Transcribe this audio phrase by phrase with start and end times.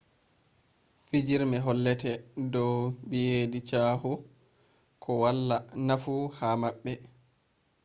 [1.07, 2.11] fijirme hollete
[2.53, 2.75] dow
[3.09, 4.11] beyidi chaahu
[5.03, 6.93] ko to wala nafu ha mabbe